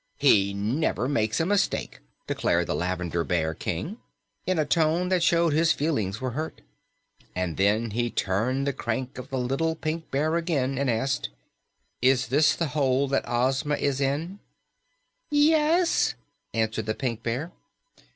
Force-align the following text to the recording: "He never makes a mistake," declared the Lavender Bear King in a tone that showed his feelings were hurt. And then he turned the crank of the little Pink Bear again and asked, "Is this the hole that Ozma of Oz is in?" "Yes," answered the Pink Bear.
"He 0.17 0.51
never 0.55 1.07
makes 1.07 1.39
a 1.39 1.45
mistake," 1.45 1.99
declared 2.25 2.65
the 2.65 2.73
Lavender 2.73 3.23
Bear 3.23 3.53
King 3.53 3.99
in 4.47 4.57
a 4.57 4.65
tone 4.65 5.09
that 5.09 5.21
showed 5.21 5.53
his 5.53 5.73
feelings 5.73 6.19
were 6.19 6.31
hurt. 6.31 6.61
And 7.35 7.55
then 7.55 7.91
he 7.91 8.09
turned 8.09 8.65
the 8.65 8.73
crank 8.73 9.19
of 9.19 9.29
the 9.29 9.37
little 9.37 9.75
Pink 9.75 10.09
Bear 10.09 10.37
again 10.37 10.79
and 10.79 10.89
asked, 10.89 11.29
"Is 12.01 12.29
this 12.29 12.55
the 12.55 12.69
hole 12.69 13.07
that 13.09 13.29
Ozma 13.29 13.75
of 13.75 13.79
Oz 13.79 13.83
is 13.85 14.01
in?" 14.01 14.39
"Yes," 15.29 16.15
answered 16.51 16.87
the 16.87 16.95
Pink 16.95 17.21
Bear. 17.21 17.51